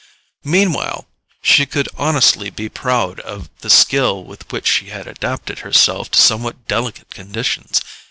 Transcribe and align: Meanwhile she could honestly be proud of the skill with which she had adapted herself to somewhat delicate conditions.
Meanwhile 0.43 1.05
she 1.43 1.67
could 1.67 1.87
honestly 1.95 2.49
be 2.49 2.69
proud 2.69 3.19
of 3.19 3.51
the 3.59 3.69
skill 3.69 4.23
with 4.23 4.51
which 4.51 4.65
she 4.65 4.87
had 4.87 5.05
adapted 5.07 5.59
herself 5.59 6.09
to 6.09 6.19
somewhat 6.19 6.67
delicate 6.67 7.11
conditions. 7.11 7.79